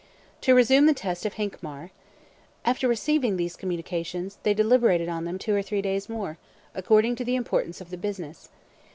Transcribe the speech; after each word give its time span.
To 0.41 0.55
resume 0.55 0.87
the 0.87 0.95
text 0.95 1.27
of 1.27 1.35
Hincmar: 1.35 1.91
"After 2.65 2.87
having 2.87 2.89
received 2.89 3.37
these 3.37 3.55
communications, 3.55 4.39
they 4.41 4.55
deliberated 4.55 5.07
on 5.09 5.25
them 5.25 5.37
two 5.37 5.53
or 5.53 5.61
three 5.61 5.83
days 5.83 6.09
or 6.09 6.13
more, 6.13 6.37
according 6.73 7.15
to 7.17 7.23
the 7.23 7.35
importance 7.35 7.81
of 7.81 7.91
the 7.91 7.97
business. 7.97 8.49